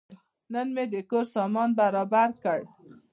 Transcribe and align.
نن 0.53 0.67
مې 0.75 0.83
د 0.93 0.95
کور 1.09 1.25
سامان 1.35 1.69
برابر 1.79 2.29
کړ. 2.43 2.59